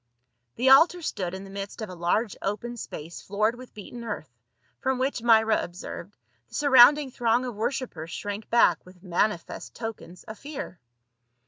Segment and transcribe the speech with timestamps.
[0.55, 4.31] The altar stood in the midst of a large open space floored with beaten earth,
[4.79, 6.17] from which, Myra observed,
[6.49, 10.79] the surrounding throng of worshipers shrank back with manifest tokens of fear.